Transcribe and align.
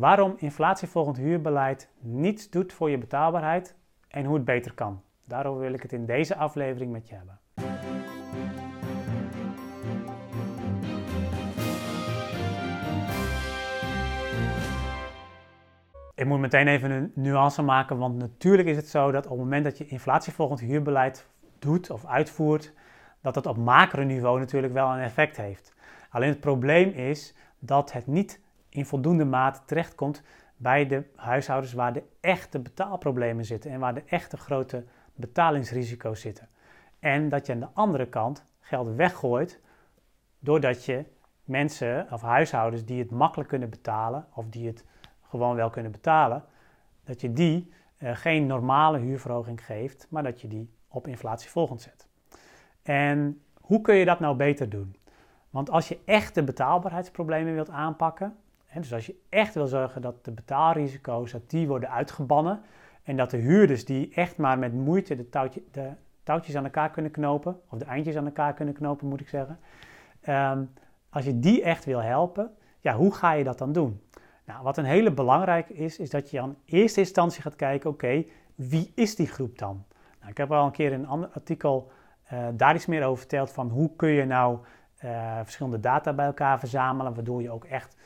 waarom 0.00 0.34
inflatievolgend 0.36 1.16
huurbeleid 1.16 1.90
niets 1.98 2.50
doet 2.50 2.72
voor 2.72 2.90
je 2.90 2.98
betaalbaarheid 2.98 3.74
en 4.08 4.24
hoe 4.24 4.34
het 4.34 4.44
beter 4.44 4.74
kan. 4.74 5.02
Daarover 5.24 5.60
wil 5.60 5.72
ik 5.72 5.82
het 5.82 5.92
in 5.92 6.06
deze 6.06 6.36
aflevering 6.36 6.92
met 6.92 7.08
je 7.08 7.14
hebben. 7.14 7.38
Ik 16.14 16.26
moet 16.26 16.38
meteen 16.38 16.68
even 16.68 16.90
een 16.90 17.12
nuance 17.14 17.62
maken, 17.62 17.98
want 17.98 18.16
natuurlijk 18.16 18.68
is 18.68 18.76
het 18.76 18.88
zo 18.88 19.10
dat 19.10 19.24
op 19.24 19.30
het 19.30 19.40
moment 19.40 19.64
dat 19.64 19.78
je 19.78 19.86
inflatievolgend 19.86 20.60
huurbeleid 20.60 21.26
doet 21.58 21.90
of 21.90 22.06
uitvoert, 22.06 22.72
dat 23.22 23.34
het 23.34 23.46
op 23.46 23.56
macroniveau 23.56 24.38
natuurlijk 24.38 24.72
wel 24.72 24.92
een 24.92 25.02
effect 25.02 25.36
heeft. 25.36 25.74
Alleen 26.10 26.28
het 26.28 26.40
probleem 26.40 26.90
is 26.90 27.34
dat 27.58 27.92
het 27.92 28.06
niet 28.06 28.40
in 28.70 28.86
voldoende 28.86 29.24
mate 29.24 29.60
terechtkomt 29.64 30.22
bij 30.56 30.86
de 30.86 31.04
huishoudens 31.16 31.72
waar 31.72 31.92
de 31.92 32.02
echte 32.20 32.58
betaalproblemen 32.58 33.44
zitten 33.44 33.70
en 33.70 33.80
waar 33.80 33.94
de 33.94 34.02
echte 34.06 34.36
grote 34.36 34.84
betalingsrisico's 35.14 36.20
zitten. 36.20 36.48
En 36.98 37.28
dat 37.28 37.46
je 37.46 37.52
aan 37.52 37.60
de 37.60 37.68
andere 37.72 38.06
kant 38.06 38.44
geld 38.60 38.94
weggooit 38.94 39.60
doordat 40.38 40.84
je 40.84 41.04
mensen 41.44 42.06
of 42.10 42.22
huishoudens 42.22 42.84
die 42.84 42.98
het 42.98 43.10
makkelijk 43.10 43.48
kunnen 43.48 43.70
betalen 43.70 44.26
of 44.34 44.48
die 44.48 44.66
het 44.66 44.84
gewoon 45.28 45.56
wel 45.56 45.70
kunnen 45.70 45.92
betalen, 45.92 46.44
dat 47.04 47.20
je 47.20 47.32
die 47.32 47.72
uh, 47.98 48.16
geen 48.16 48.46
normale 48.46 48.98
huurverhoging 48.98 49.64
geeft, 49.64 50.06
maar 50.10 50.22
dat 50.22 50.40
je 50.40 50.48
die 50.48 50.70
op 50.88 51.06
inflatie 51.06 51.50
volgend 51.50 51.82
zet. 51.82 52.06
En 52.82 53.42
hoe 53.60 53.80
kun 53.80 53.94
je 53.94 54.04
dat 54.04 54.20
nou 54.20 54.36
beter 54.36 54.68
doen? 54.68 54.96
Want 55.50 55.70
als 55.70 55.88
je 55.88 55.98
echt 56.04 56.34
de 56.34 56.44
betaalbaarheidsproblemen 56.44 57.54
wilt 57.54 57.70
aanpakken, 57.70 58.36
dus 58.74 58.94
als 58.94 59.06
je 59.06 59.20
echt 59.28 59.54
wil 59.54 59.66
zorgen 59.66 60.02
dat 60.02 60.24
de 60.24 60.30
betaalrisico's 60.30 61.32
dat 61.32 61.50
die 61.50 61.68
worden 61.68 61.90
uitgebannen 61.90 62.60
en 63.02 63.16
dat 63.16 63.30
de 63.30 63.36
huurders 63.36 63.84
die 63.84 64.14
echt 64.14 64.36
maar 64.36 64.58
met 64.58 64.72
moeite 64.72 65.16
de, 65.16 65.50
de 65.70 65.90
touwtjes 66.22 66.56
aan 66.56 66.64
elkaar 66.64 66.90
kunnen 66.90 67.10
knopen, 67.10 67.60
of 67.68 67.78
de 67.78 67.84
eindjes 67.84 68.16
aan 68.16 68.24
elkaar 68.24 68.54
kunnen 68.54 68.74
knopen 68.74 69.08
moet 69.08 69.20
ik 69.20 69.28
zeggen, 69.28 69.58
um, 70.28 70.70
als 71.10 71.24
je 71.24 71.38
die 71.38 71.62
echt 71.62 71.84
wil 71.84 72.02
helpen, 72.02 72.50
ja, 72.80 72.94
hoe 72.94 73.14
ga 73.14 73.32
je 73.32 73.44
dat 73.44 73.58
dan 73.58 73.72
doen? 73.72 74.00
Nou, 74.44 74.62
wat 74.62 74.76
een 74.76 74.84
hele 74.84 75.12
belangrijke 75.12 75.74
is, 75.74 75.98
is 75.98 76.10
dat 76.10 76.30
je 76.30 76.38
in 76.38 76.56
eerste 76.64 77.00
instantie 77.00 77.42
gaat 77.42 77.56
kijken, 77.56 77.90
oké, 77.90 78.24
wie 78.54 78.92
is 78.94 79.16
die 79.16 79.26
groep 79.26 79.58
dan? 79.58 79.84
Nou, 80.18 80.30
ik 80.30 80.36
heb 80.36 80.52
al 80.52 80.66
een 80.66 80.72
keer 80.72 80.92
in 80.92 81.00
een 81.00 81.06
ander 81.06 81.28
artikel 81.34 81.90
uh, 82.32 82.46
daar 82.52 82.74
iets 82.74 82.86
meer 82.86 83.04
over 83.04 83.18
verteld 83.18 83.52
van 83.52 83.68
hoe 83.68 83.96
kun 83.96 84.08
je 84.08 84.24
nou 84.24 84.58
uh, 85.04 85.38
verschillende 85.42 85.80
data 85.80 86.12
bij 86.12 86.26
elkaar 86.26 86.58
verzamelen, 86.58 87.14
waardoor 87.14 87.42
je 87.42 87.50
ook 87.50 87.64
echt 87.64 87.96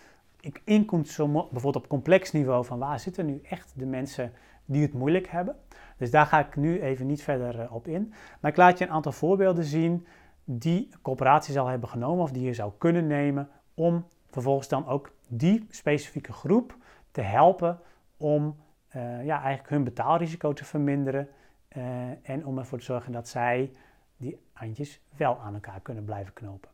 inkomt, 0.65 1.17
bijvoorbeeld 1.17 1.77
op 1.77 1.89
complex 1.89 2.33
niveau, 2.33 2.65
van 2.65 2.79
waar 2.79 3.01
zitten 3.01 3.27
nu 3.27 3.41
echt 3.43 3.73
de 3.77 3.87
mensen 3.87 4.33
die 4.65 4.83
het 4.83 4.93
moeilijk 4.93 5.29
hebben. 5.29 5.57
Dus 5.97 6.11
daar 6.11 6.27
ga 6.27 6.39
ik 6.39 6.57
nu 6.57 6.81
even 6.81 7.07
niet 7.07 7.23
verder 7.23 7.61
uh, 7.61 7.75
op 7.75 7.87
in. 7.87 8.13
Maar 8.41 8.51
ik 8.51 8.57
laat 8.57 8.79
je 8.79 8.85
een 8.85 8.91
aantal 8.91 9.13
voorbeelden 9.13 9.65
zien 9.65 10.07
die 10.45 10.89
coöperaties 11.03 11.57
al 11.57 11.67
hebben 11.67 11.89
genomen 11.89 12.23
of 12.23 12.31
die 12.31 12.43
je 12.43 12.55
zou 12.55 12.73
kunnen 12.79 13.07
nemen 13.07 13.49
om 13.75 14.07
vervolgens 14.31 14.69
dan 14.69 14.87
ook 14.87 15.13
die 15.29 15.67
specifieke 15.71 16.33
groep 16.33 16.77
te 17.11 17.21
helpen 17.21 17.81
om 18.17 18.57
uh, 18.97 19.25
ja, 19.25 19.41
eigenlijk 19.41 19.69
hun 19.69 19.85
betaalrisico 19.85 20.53
te 20.53 20.65
verminderen 20.65 21.29
uh, 21.77 21.85
en 22.23 22.47
om 22.47 22.59
ervoor 22.59 22.79
te 22.79 22.85
zorgen 22.85 23.13
dat 23.13 23.29
zij 23.29 23.71
die 24.17 24.41
eindjes 24.55 25.01
wel 25.17 25.39
aan 25.39 25.55
elkaar 25.55 25.81
kunnen 25.81 26.05
blijven 26.05 26.33
knopen. 26.33 26.71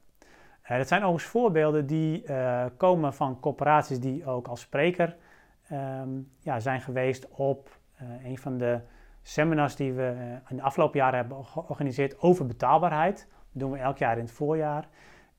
Uh, 0.71 0.77
dat 0.77 0.89
zijn 0.89 1.03
overigens 1.03 1.31
voorbeelden 1.31 1.87
die 1.87 2.25
komen 2.77 3.15
van 3.15 3.41
corporaties 3.41 4.01
die 4.01 4.27
ook 4.27 4.49
als 4.49 4.61
spreker 4.61 5.17
um, 5.73 6.31
ja, 6.41 6.61
zijn 6.61 6.81
geweest 6.81 7.29
op 7.29 7.79
een 8.25 8.39
van 8.39 8.59
de 8.59 8.81
seminars 9.23 9.77
die 9.77 9.93
we 9.93 10.39
in 10.49 10.57
de 10.57 10.62
afgelopen 10.62 10.99
jaren 10.99 11.19
hebben 11.19 11.45
georganiseerd 11.45 12.21
over 12.21 12.47
betaalbaarheid. 12.47 13.27
Dat 13.31 13.62
doen 13.62 13.71
we 13.71 13.78
elk 13.78 13.99
jaar 13.99 14.17
in 14.17 14.22
het 14.25 14.33
voorjaar. 14.33 14.89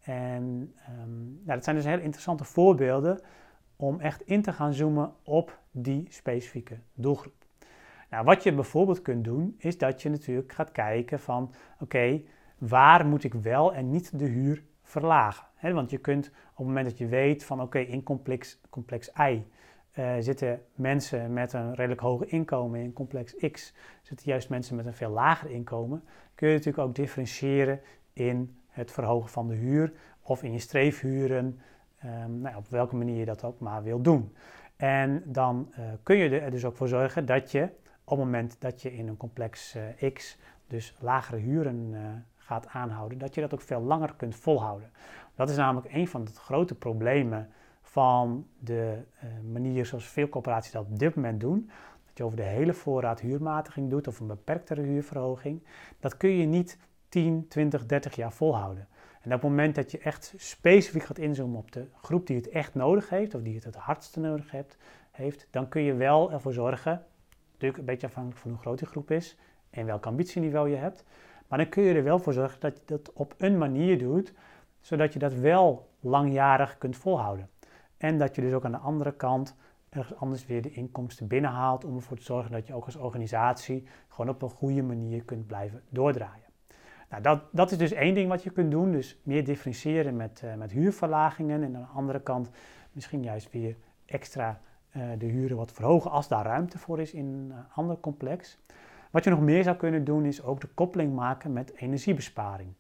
En 0.02 0.74
um, 1.02 1.42
nou, 1.44 1.58
dat 1.58 1.64
zijn 1.64 1.76
dus 1.76 1.86
heel 1.86 2.00
interessante 2.00 2.44
voorbeelden 2.44 3.22
om 3.76 4.00
echt 4.00 4.22
in 4.22 4.42
te 4.42 4.54
gaan 4.54 4.74
zoomen 4.74 5.14
op 5.24 5.60
die 5.72 6.06
specifieke 6.10 6.78
doelgroep. 6.94 7.34
Nou, 8.10 8.26
wat 8.26 8.44
je 8.44 8.54
bijvoorbeeld 8.54 9.02
kunt 9.02 9.24
doen, 9.24 9.56
is 9.58 9.78
dat 9.78 10.02
je 10.02 10.10
natuurlijk 10.10 10.54
gaat 10.54 10.72
kijken 10.72 11.20
van 11.20 11.54
oké, 11.80 12.22
waar 12.58 13.06
moet 13.06 13.24
ik 13.24 13.34
wel 13.34 13.74
en 13.74 13.90
niet 13.90 14.20
de 14.20 14.26
huur 14.26 14.64
verlagen? 14.92 15.46
want 15.62 15.90
je 15.90 15.98
kunt 15.98 16.28
op 16.28 16.58
het 16.58 16.66
moment 16.66 16.86
dat 16.86 16.98
je 16.98 17.08
weet 17.08 17.44
van 17.44 17.62
oké, 17.62 17.80
in 17.80 18.04
complex, 18.04 18.60
complex 18.70 19.12
I 19.20 19.46
uh, 20.00 20.14
zitten 20.20 20.62
mensen 20.76 21.34
met 21.34 21.54
een 21.54 21.74
redelijk 21.74 22.02
hoog 22.02 22.26
inkomen, 22.26 22.80
in 22.80 22.94
complex 22.94 23.36
X 23.52 23.74
zitten 24.02 24.30
juist 24.30 24.50
mensen 24.50 24.76
met 24.76 24.86
een 24.86 24.94
veel 24.94 25.10
lager 25.10 25.50
inkomen, 25.50 26.04
kun 26.36 26.48
je 26.48 26.54
natuurlijk 26.54 26.88
ook 26.88 26.96
differentiëren 26.96 27.80
in 28.14 28.56
het 28.68 28.92
verhogen 28.92 29.30
van 29.30 29.48
de 29.48 29.56
huur 29.56 29.94
of 30.22 30.44
in 30.44 30.52
je 30.52 30.60
streefhuren, 30.60 31.62
um, 32.06 32.40
nou, 32.40 32.56
op 32.56 32.68
welke 32.68 32.96
manier 32.96 33.18
je 33.18 33.26
dat 33.26 33.44
ook 33.44 33.60
maar 33.60 33.84
wil 33.84 34.02
doen. 34.02 34.36
En 34.76 35.24
dan 35.26 35.72
uh, 35.72 35.86
kun 36.04 36.16
je 36.16 36.40
er 36.40 36.52
dus 36.52 36.66
ook 36.66 36.76
voor 36.76 36.88
zorgen 36.88 37.26
dat 37.26 37.52
je 37.52 37.70
op 38.04 38.18
het 38.18 38.26
moment 38.26 38.56
dat 38.60 38.82
je 38.82 38.94
in 38.94 39.08
een 39.08 39.18
complex 39.18 39.76
uh, 39.76 40.12
X 40.12 40.38
dus 40.68 40.96
lagere 41.00 41.38
huren 41.38 41.94
gaat 42.52 42.68
aanhouden, 42.68 43.18
dat 43.18 43.36
je 43.36 43.42
dat 43.42 43.54
ook 43.54 43.62
veel 43.62 43.82
langer 43.82 44.14
kunt 44.16 44.36
volhouden. 44.36 44.92
Dat 45.36 45.50
is 45.50 45.56
namelijk 45.56 45.94
een 45.94 46.08
van 46.08 46.24
de 46.24 46.32
grote 46.32 46.76
problemen 46.76 47.50
van 47.82 48.48
de 48.60 49.04
manier 49.52 49.86
zoals 49.86 50.08
veel 50.08 50.30
corporaties 50.30 50.72
dat 50.72 50.86
op 50.86 51.00
dit 51.00 51.16
moment 51.16 51.40
doen. 51.40 51.70
Dat 52.06 52.18
je 52.18 52.24
over 52.24 52.38
de 52.38 52.44
hele 52.44 52.74
voorraad 52.74 53.20
huurmatiging 53.20 53.90
doet 53.90 54.08
of 54.08 54.20
een 54.20 54.28
beperktere 54.28 54.82
huurverhoging. 54.82 55.64
Dat 56.00 56.18
kun 56.18 56.30
je 56.30 56.46
niet 56.46 56.78
10, 57.10 57.48
20, 57.48 57.86
30 57.86 58.16
jaar 58.16 58.34
volhouden. 58.34 58.88
En 59.22 59.34
op 59.34 59.42
het 59.42 59.50
moment 59.50 59.76
dat 59.76 59.92
je 59.92 60.00
echt 60.00 60.34
specifiek 60.38 61.04
gaat 61.04 61.18
inzoomen 61.18 61.60
op 61.60 61.72
de 61.72 61.88
groep 62.02 62.28
die 62.28 62.36
het 62.36 62.50
echt 62.50 62.74
nodig 62.74 63.10
heeft, 63.10 63.36
of 63.36 63.42
die 63.42 63.56
het 63.56 63.64
het 63.64 63.76
hardste 63.76 64.20
nodig 64.20 64.52
heeft, 64.52 64.78
heeft 65.12 65.48
dan 65.52 65.68
kun 65.68 65.82
je 65.82 65.94
wel 65.94 66.32
ervoor 66.32 66.54
zorgen, 66.54 67.06
natuurlijk 67.52 67.80
een 67.80 67.86
beetje 67.86 68.08
afhankelijk 68.08 68.42
van 68.42 68.52
hoe 68.52 68.60
groot 68.60 68.80
die 68.80 68.88
groep 68.88 69.12
is 69.12 69.38
en 69.70 69.86
welk 69.86 70.06
ambitieniveau 70.06 70.70
je 70.70 70.76
hebt, 70.76 71.04
maar 71.52 71.60
dan 71.60 71.70
kun 71.70 71.84
je 71.84 71.94
er 71.94 72.04
wel 72.04 72.20
voor 72.20 72.34
zorgen 72.34 72.60
dat 72.60 72.78
je 72.78 72.84
dat 72.86 73.14
op 73.14 73.34
een 73.38 73.58
manier 73.58 73.98
doet, 73.98 74.34
zodat 74.80 75.14
je 75.14 75.20
dat 75.20 75.34
wel 75.34 75.90
langjarig 76.00 76.78
kunt 76.78 76.98
volhouden. 76.98 77.50
En 77.98 78.18
dat 78.18 78.36
je 78.36 78.42
dus 78.42 78.54
ook 78.54 78.66
aan 78.66 78.72
de 78.72 78.78
andere 78.78 79.12
kant 79.12 79.56
ergens 79.90 80.20
anders 80.20 80.46
weer 80.46 80.62
de 80.62 80.72
inkomsten 80.72 81.28
binnenhaalt 81.28 81.86
om 81.86 81.96
ervoor 81.96 82.18
te 82.18 82.24
zorgen 82.24 82.52
dat 82.52 82.68
je 82.68 82.74
ook 82.74 82.86
als 82.86 82.96
organisatie 82.96 83.88
gewoon 84.08 84.30
op 84.30 84.42
een 84.42 84.50
goede 84.50 84.84
manier 84.84 85.24
kunt 85.24 85.48
blijven 85.48 85.82
doordraaien. 85.90 86.46
Nou, 87.10 87.22
dat, 87.22 87.44
dat 87.52 87.72
is 87.72 87.78
dus 87.78 87.92
één 87.92 88.14
ding 88.14 88.30
wat 88.30 88.44
je 88.44 88.50
kunt 88.50 88.72
doen. 88.72 88.92
Dus 88.92 89.20
meer 89.24 89.46
differentiëren 89.46 90.16
met, 90.16 90.42
uh, 90.46 90.54
met 90.54 90.72
huurverlagingen. 90.72 91.64
En 91.64 91.76
aan 91.76 91.82
de 91.82 91.88
andere 91.88 92.22
kant 92.22 92.50
misschien 92.92 93.24
juist 93.24 93.52
weer 93.52 93.76
extra 94.06 94.62
uh, 94.98 95.04
de 95.18 95.26
huren 95.26 95.58
wat 95.58 95.72
verhogen 95.72 96.12
als 96.12 96.28
daar 96.28 96.46
ruimte 96.46 96.78
voor 96.78 97.00
is 97.00 97.14
in 97.14 97.26
een 97.26 97.48
uh, 97.50 97.78
ander 97.78 98.00
complex. 98.00 98.58
Wat 99.12 99.24
je 99.24 99.30
nog 99.30 99.42
meer 99.42 99.64
zou 99.64 99.76
kunnen 99.76 100.04
doen 100.04 100.26
is 100.26 100.44
ook 100.44 100.62
de 100.62 100.68
koppeling 100.68 101.16
maken 101.16 101.54
met 101.54 101.74
energiebesparing. 101.76 102.74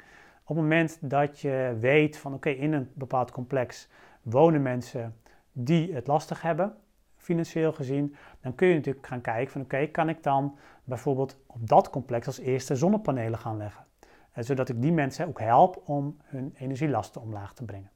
Op 0.43 0.55
het 0.55 0.65
moment 0.65 0.97
dat 1.01 1.39
je 1.39 1.77
weet 1.79 2.17
van 2.17 2.33
oké, 2.33 2.49
in 2.49 2.73
een 2.73 2.89
bepaald 2.93 3.31
complex 3.31 3.89
wonen 4.21 4.61
mensen 4.61 5.15
die 5.51 5.93
het 5.93 6.07
lastig 6.07 6.41
hebben, 6.41 6.75
financieel 7.17 7.73
gezien, 7.73 8.15
dan 8.41 8.55
kun 8.55 8.67
je 8.67 8.75
natuurlijk 8.75 9.07
gaan 9.07 9.21
kijken 9.21 9.51
van 9.51 9.61
oké, 9.61 9.85
kan 9.85 10.09
ik 10.09 10.23
dan 10.23 10.57
bijvoorbeeld 10.83 11.39
op 11.45 11.67
dat 11.67 11.89
complex 11.89 12.27
als 12.27 12.39
eerste 12.39 12.75
zonnepanelen 12.75 13.39
gaan 13.39 13.57
leggen? 13.57 13.85
Uh, 14.01 14.43
zodat 14.43 14.69
ik 14.69 14.81
die 14.81 14.91
mensen 14.91 15.27
ook 15.27 15.39
help 15.39 15.81
om 15.85 16.17
hun 16.23 16.53
energielasten 16.57 17.21
omlaag 17.21 17.53
te 17.53 17.65
brengen. 17.65 17.89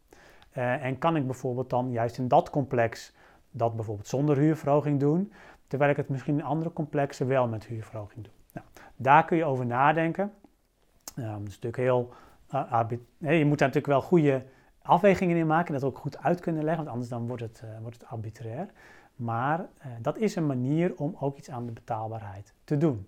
Uh, 0.58 0.84
en 0.84 0.98
kan 0.98 1.16
ik 1.16 1.26
bijvoorbeeld 1.26 1.70
dan 1.70 1.92
juist 1.92 2.18
in 2.18 2.28
dat 2.28 2.50
complex 2.50 3.14
dat 3.52 3.76
bijvoorbeeld 3.76 4.08
zonder 4.08 4.38
huurverhoging 4.38 5.00
doen, 5.00 5.32
terwijl 5.68 5.92
ik 5.92 5.98
het 5.98 6.10
misschien 6.10 6.38
in 6.38 6.44
andere 6.44 6.74
complexen 6.74 7.28
wel 7.28 7.48
met 7.48 7.66
huurverhoging 7.66 8.24
doe. 8.24 8.34
Nou, 8.54 8.68
daar 8.96 9.26
kun 9.26 9.38
je 9.38 9.46
over 9.46 9.66
nadenken. 9.66 10.32
Uh, 11.16 11.32
dat 11.32 11.48
is 11.48 11.60
natuurlijk 11.62 11.78
heel. 11.78 12.14
Nee, 13.18 13.38
je 13.38 13.46
moet 13.46 13.60
daar 13.60 13.68
natuurlijk 13.68 13.86
wel 13.86 14.02
goede 14.02 14.44
afwegingen 14.82 15.38
in 15.38 15.48
maken, 15.48 15.74
dat 15.74 15.84
ook 15.84 15.98
goed 15.98 16.18
uit 16.18 16.40
kunnen 16.40 16.64
leggen, 16.64 16.84
want 16.84 16.96
anders 16.96 17.10
dan 17.10 17.28
wordt 17.28 17.42
het, 17.42 17.64
wordt 17.82 18.02
het 18.02 18.10
arbitrair. 18.10 18.70
Maar 19.16 19.66
dat 20.02 20.18
is 20.18 20.36
een 20.36 20.46
manier 20.46 20.94
om 20.98 21.16
ook 21.20 21.38
iets 21.38 21.50
aan 21.50 21.66
de 21.66 21.72
betaalbaarheid 21.72 22.54
te 22.64 22.78
doen. 22.78 23.08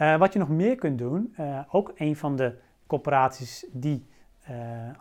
Uh, 0.00 0.16
wat 0.16 0.32
je 0.32 0.38
nog 0.38 0.48
meer 0.48 0.76
kunt 0.76 0.98
doen, 0.98 1.34
uh, 1.40 1.60
ook 1.70 1.92
een 1.96 2.16
van 2.16 2.36
de 2.36 2.58
corporaties 2.86 3.66
die 3.72 4.06
uh, 4.06 4.09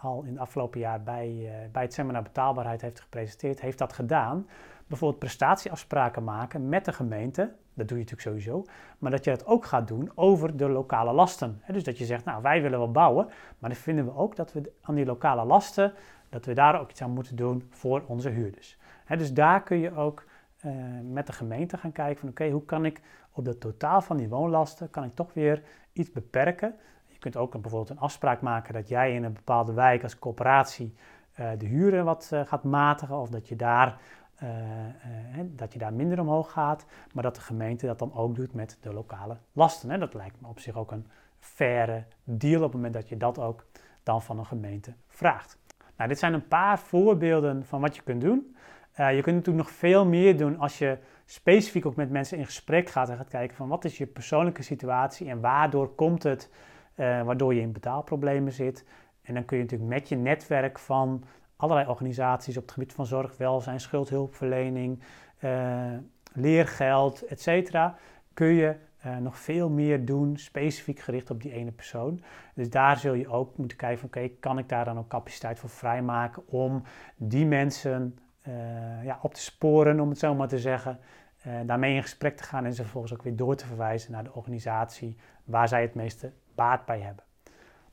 al 0.01 0.24
in 0.24 0.31
het 0.31 0.40
afgelopen 0.40 0.80
jaar 0.80 1.04
bij, 1.04 1.51
bij 1.72 1.81
het 1.81 1.94
seminar 1.94 2.24
betaalbaarheid 2.24 2.81
heeft 2.81 3.00
gepresenteerd, 3.00 3.62
heeft 3.62 3.78
dat 3.78 3.94
gedaan. 3.94 4.48
Bijvoorbeeld 4.88 5.19
prestatieafspraken 5.19 6.24
maken 6.24 6.69
met 6.69 6.86
de 6.86 6.94
gemeente, 6.94 7.42
dat 7.74 7.88
doe 7.88 7.98
je 7.98 8.04
natuurlijk 8.04 8.22
sowieso, 8.22 8.63
maar 8.98 9.12
dat 9.12 9.24
je 9.24 9.31
het 9.31 9.46
ook 9.46 9.66
gaat 9.66 9.88
doen 9.88 10.12
over 10.16 10.57
de 10.57 10.69
lokale 10.69 11.13
lasten. 11.13 11.62
dus 11.68 11.84
dat 11.84 11.98
je 11.98 12.06
zegt, 12.06 12.25
nou 12.25 12.42
wij 12.42 12.62
willen 12.62 12.80
wel 12.80 12.92
bouwen, 12.92 13.25
maar 13.60 13.69
dan 13.69 13.80
vinden 13.80 14.06
we 14.06 14.16
ook 14.16 14.36
dat 14.36 14.54
we 14.54 14.72
aan 14.81 14.96
die 14.96 15.06
lokale 15.06 15.46
lasten, 15.46 15.94
dat 16.30 16.45
we 16.45 16.54
daar 16.54 16.80
ook 16.80 16.90
iets 16.90 17.02
aan 17.02 17.12
moeten 17.12 17.36
doen 17.36 17.68
voor 17.69 18.04
onze 18.07 18.30
huurders. 18.30 18.78
dus 19.07 19.34
daar 19.34 19.63
kun 19.63 19.78
je 19.78 19.95
ook 19.95 20.25
met 21.04 21.28
de 21.28 21.34
gemeente 21.34 21.78
gaan 21.78 21.92
kijken 21.92 22.19
van 22.19 22.30
oké, 22.30 22.50
hoe 22.50 22.66
kan 22.66 22.86
ik 22.86 23.02
op 23.31 23.45
het 23.45 23.60
totaal 23.60 24.02
van 24.02 24.18
die 24.18 24.30
woonlasten, 24.30 24.90
kan 24.90 25.04
ik 25.04 25.16
toch 25.16 25.34
weer 25.34 25.63
iets 25.94 26.12
beperken. 26.12 26.75
Je 27.19 27.30
kunt 27.30 27.38
ook 27.38 27.51
bijvoorbeeld 27.62 27.89
een 27.89 28.00
afspraak 28.00 28.42
maken 28.42 28.74
dat 28.74 28.88
jij 28.88 29.13
in 29.13 29.24
een 29.24 29.33
bepaalde 29.33 29.74
wijk 29.74 30.04
als 30.04 30.19
coöperatie 30.19 30.95
de 31.36 31.66
huren 31.66 32.06
wat 32.06 32.31
gaat 32.45 32.63
matigen 32.63 33.16
of 33.16 33.30
dat 33.30 33.48
je 33.48 33.56
daar 33.56 33.98
dat 35.45 35.74
je 35.74 35.80
daar 35.80 35.94
minder 35.94 36.19
omhoog 36.19 36.51
gaat, 36.51 36.86
maar 37.13 37.24
dat 37.24 37.36
de 37.36 37.42
gemeente 37.42 37.86
dat 37.86 38.00
dan 38.00 38.13
ook 38.13 38.36
doet 38.36 38.54
met 38.54 38.77
de 38.81 38.94
lokale 38.94 39.38
lasten. 39.51 39.89
Hè. 39.89 39.98
Dat 39.98 40.13
lijkt 40.13 40.42
me 40.42 40.48
op 40.48 40.60
zich 40.60 40.75
ook 40.75 40.92
een 40.92 41.07
faire 41.39 42.04
deal 42.24 42.57
op 42.57 42.63
het 42.63 42.74
moment 42.74 42.94
dat 42.94 43.10
je 43.10 43.18
dat 43.18 43.39
ook 43.39 43.66
dan 44.04 44.21
van 44.21 44.39
een 44.39 44.45
gemeente 44.45 44.94
vraagt. 45.07 45.57
Nou, 45.95 46.10
dit 46.10 46.19
zijn 46.19 46.33
een 46.33 46.48
paar 46.48 46.80
voorbeelden 46.80 47.66
van 47.66 47.81
wat 47.81 47.95
je 47.95 48.01
kunt 48.01 48.21
doen. 48.21 48.56
Je 48.95 49.21
kunt 49.21 49.36
natuurlijk 49.36 49.66
nog 49.66 49.71
veel 49.71 50.06
meer 50.06 50.38
doen 50.38 50.60
als 50.60 50.77
je 50.77 50.98
specifiek 51.25 51.86
ook 51.86 51.95
met 51.95 52.10
mensen 52.10 52.38
in 52.38 52.45
gesprek 52.45 52.89
gaat 52.89 53.10
en 53.10 53.18
gaat 53.18 53.27
kijken 53.27 53.56
van 53.56 53.68
wat 53.68 53.86
is 53.86 53.98
je 53.98 54.06
persoonlijke 54.06 54.63
situatie 54.63 55.30
en 55.30 55.42
waardoor 55.42 55.95
komt 55.95 56.24
het 56.24 56.50
uh, 57.00 57.22
waardoor 57.22 57.54
je 57.54 57.62
in 57.62 57.72
betaalproblemen 57.72 58.51
zit. 58.51 58.86
En 59.22 59.34
dan 59.34 59.46
kun 59.46 59.57
je 59.57 59.63
natuurlijk 59.63 59.92
met 59.92 60.10
je 60.10 60.16
netwerk 60.16 60.80
van 60.80 61.24
allerlei 61.56 61.88
organisaties 61.88 62.57
op 62.57 62.63
het 62.63 62.72
gebied 62.72 62.94
van 62.94 63.06
zorg, 63.06 63.38
welzijn, 63.38 63.80
schuldhulpverlening, 63.80 65.00
uh, 65.40 65.86
leergeld, 66.34 67.25
etc. 67.25 67.78
kun 68.34 68.48
je 68.48 68.75
uh, 69.06 69.18
nog 69.18 69.38
veel 69.38 69.69
meer 69.69 70.06
doen, 70.06 70.38
specifiek 70.38 71.00
gericht 71.00 71.30
op 71.30 71.42
die 71.42 71.51
ene 71.51 71.72
persoon. 71.72 72.22
Dus 72.54 72.69
daar 72.69 72.98
zul 72.98 73.13
je 73.13 73.28
ook 73.28 73.57
moeten 73.57 73.78
kijken 73.78 74.00
van 74.00 74.07
oké, 74.07 74.28
kan 74.40 74.57
ik 74.57 74.69
daar 74.69 74.86
dan 74.86 74.98
ook 74.98 75.07
capaciteit 75.07 75.60
voor 75.60 75.69
vrijmaken 75.69 76.48
om 76.48 76.84
die 77.16 77.45
mensen 77.45 78.19
uh, 78.48 79.04
ja, 79.04 79.19
op 79.22 79.34
te 79.34 79.42
sporen, 79.42 80.00
om 80.00 80.10
het 80.10 80.19
zo 80.19 80.36
maar 80.36 80.48
te 80.48 80.60
zeggen. 80.60 81.00
Daarmee 81.66 81.95
in 81.95 82.02
gesprek 82.02 82.38
te 82.38 82.44
gaan 82.44 82.66
en 82.66 82.74
ze 82.74 82.81
vervolgens 82.81 83.13
ook 83.13 83.24
weer 83.24 83.36
door 83.36 83.56
te 83.56 83.66
verwijzen 83.66 84.12
naar 84.12 84.24
de 84.24 84.34
organisatie 84.34 85.18
waar 85.44 85.68
zij 85.68 85.81
het 85.81 85.95
meeste 85.95 86.31
baat 86.59 86.85
bij 86.85 87.00
hebben. 87.00 87.23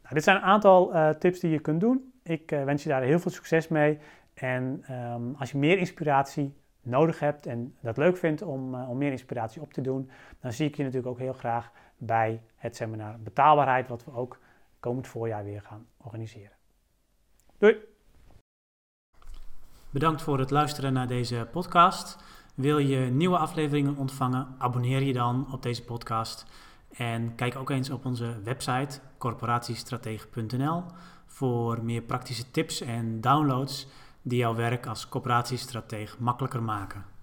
Nou, 0.02 0.14
dit 0.14 0.24
zijn 0.24 0.36
een 0.36 0.42
aantal 0.42 0.92
tips 1.18 1.40
die 1.40 1.50
je 1.50 1.58
kunt 1.58 1.80
doen. 1.80 2.12
Ik 2.22 2.50
wens 2.50 2.82
je 2.82 2.88
daar 2.88 3.02
heel 3.02 3.18
veel 3.18 3.30
succes 3.30 3.68
mee. 3.68 3.98
En 4.34 4.84
um, 4.90 5.34
als 5.38 5.50
je 5.50 5.58
meer 5.58 5.78
inspiratie 5.78 6.54
nodig 6.86 7.18
hebt 7.18 7.46
en 7.46 7.76
dat 7.80 7.96
leuk 7.96 8.16
vindt 8.16 8.42
om, 8.42 8.74
uh, 8.74 8.90
om 8.90 8.98
meer 8.98 9.10
inspiratie 9.10 9.62
op 9.62 9.72
te 9.72 9.80
doen, 9.80 10.10
dan 10.40 10.52
zie 10.52 10.68
ik 10.68 10.76
je 10.76 10.82
natuurlijk 10.82 11.12
ook 11.12 11.18
heel 11.18 11.32
graag 11.32 11.70
bij 11.96 12.42
het 12.56 12.76
seminar 12.76 13.20
Betaalbaarheid, 13.20 13.88
wat 13.88 14.04
we 14.04 14.12
ook 14.12 14.38
komend 14.80 15.06
voorjaar 15.06 15.44
weer 15.44 15.60
gaan 15.60 15.86
organiseren. 15.96 16.56
Doei! 17.58 17.76
Bedankt 19.90 20.22
voor 20.22 20.38
het 20.38 20.50
luisteren 20.50 20.92
naar 20.92 21.06
deze 21.06 21.48
podcast. 21.52 22.18
Wil 22.54 22.78
je 22.78 22.98
nieuwe 22.98 23.38
afleveringen 23.38 23.96
ontvangen? 23.96 24.54
Abonneer 24.58 25.02
je 25.02 25.12
dan 25.12 25.52
op 25.52 25.62
deze 25.62 25.84
podcast. 25.84 26.46
En 26.96 27.34
kijk 27.34 27.56
ook 27.56 27.70
eens 27.70 27.90
op 27.90 28.04
onze 28.04 28.40
website 28.42 29.00
corporatiestratege.nl 29.18 30.84
voor 31.26 31.84
meer 31.84 32.02
praktische 32.02 32.50
tips 32.50 32.80
en 32.80 33.20
downloads 33.20 33.86
die 34.22 34.38
jouw 34.38 34.54
werk 34.54 34.86
als 34.86 35.08
coöperatiestratege 35.08 36.16
makkelijker 36.18 36.62
maken. 36.62 37.15